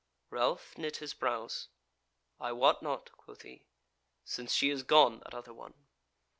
Ralph 0.31 0.79
knit 0.79 0.97
his 0.97 1.13
brows: 1.13 1.67
"I 2.39 2.53
wot 2.53 2.81
not," 2.81 3.11
quoth 3.17 3.43
he, 3.43 3.67
"since 4.23 4.51
she 4.51 4.71
is 4.71 4.81
gone, 4.81 5.19
that 5.19 5.35
other 5.35 5.53
one." 5.53 5.75